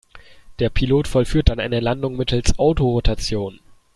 [0.57, 3.59] Der Pilot vollführt dann eine Landung mittels Autorotation.